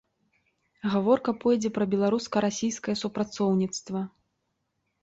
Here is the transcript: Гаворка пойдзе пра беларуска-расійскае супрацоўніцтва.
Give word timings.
Гаворка 0.93 1.35
пойдзе 1.43 1.69
пра 1.75 1.85
беларуска-расійскае 1.93 2.95
супрацоўніцтва. 3.05 4.01